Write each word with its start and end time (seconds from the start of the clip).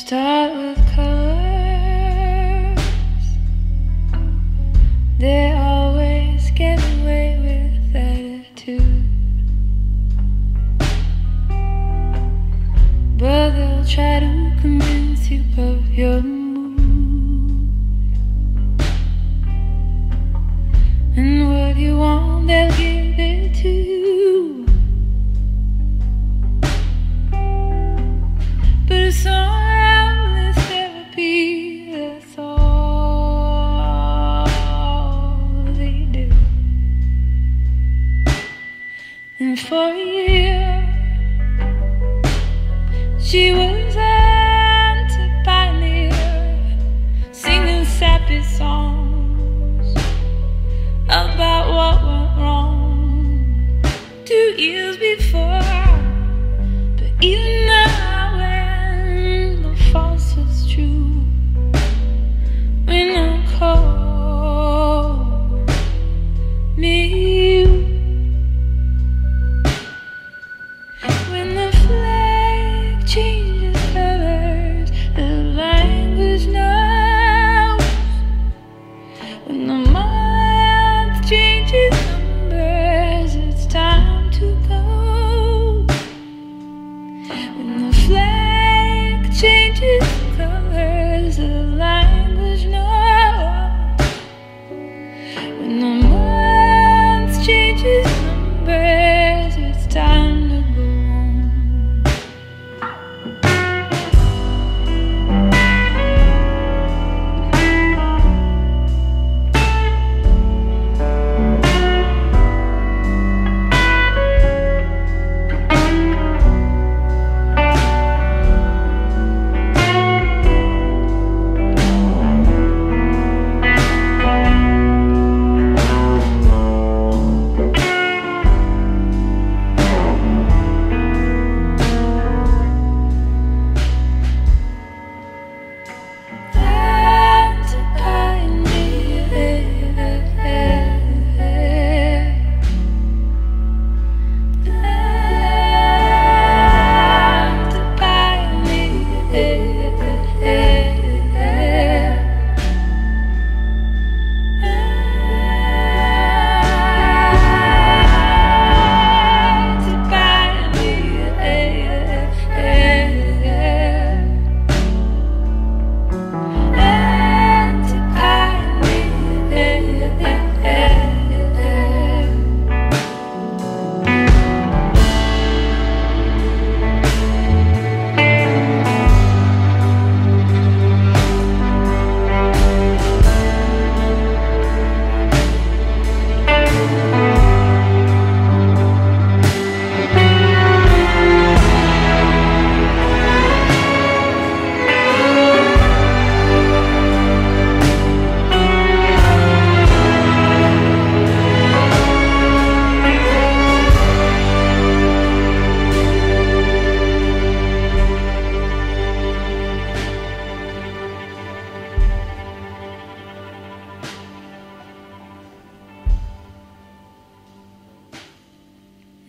start 0.00 0.56
with 0.56 0.78
colors. 0.94 1.20
They 5.18 5.52
always 5.52 6.50
get 6.52 6.78
away 6.94 7.36
with 7.44 7.94
attitude. 7.94 9.04
But 13.18 13.50
they'll 13.50 13.84
try 13.84 14.20
to 14.20 14.56
convince 14.62 15.30
you 15.30 15.44
of 15.58 15.92
your 15.92 16.22
mood. 16.22 17.68
And 21.14 21.52
what 21.52 21.76
you 21.76 21.98
want, 21.98 22.46
they'll 22.46 22.70
give 22.70 23.18
it 23.18 23.54
to 23.56 23.68
you. 23.68 23.99
She 43.30 43.52
was 43.52 43.94
anti-pioneer, 43.96 46.10
singing 47.30 47.84
sappy 47.84 48.42
songs 48.42 49.94
about 51.04 51.72
what 51.72 52.02
went 52.02 52.36
wrong 52.40 53.80
two 54.24 54.60
years 54.60 54.96
before. 54.96 55.69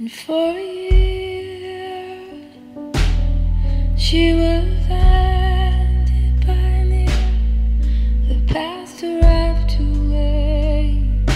And 0.02 0.12
for 0.12 0.58
a 0.58 0.64
year, 0.90 2.18
she 3.96 4.34
was 4.34 4.90
anti-pioneer. 4.90 6.26
The 8.28 8.42
past 8.52 9.03
arrived 9.03 9.70
too 9.70 9.94
late 10.09 11.28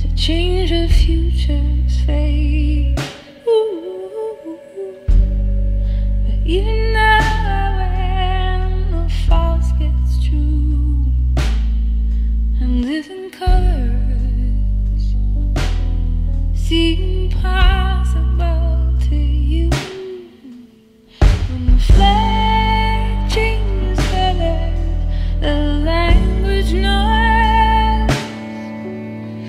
to 0.00 0.06
change 0.14 0.70
the 0.70 0.86
future's 0.86 2.00
fate. 2.06 2.77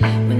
When 0.00 0.39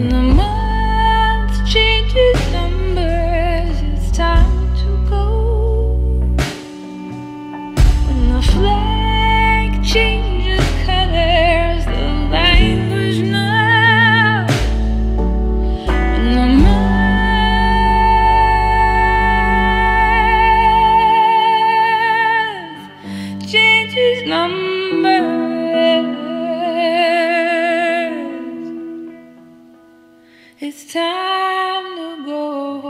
it's 30.62 30.92
time 30.92 31.96
to 31.96 32.26
go 32.26 32.89